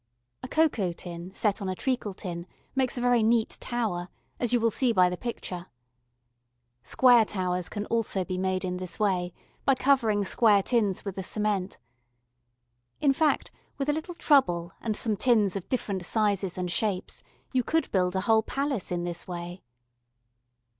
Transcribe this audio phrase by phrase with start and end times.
[0.41, 4.59] A cocoa tin set on a treacle tin makes a very neat tower, as you
[4.59, 5.67] will see by the picture.
[6.81, 9.31] Square towers can also be made in this way,
[9.63, 11.77] by covering square tins with the cement.
[12.99, 17.21] In fact, with a little trouble and some tins of different sizes and shapes
[17.53, 19.61] you could build a whole palace in this way.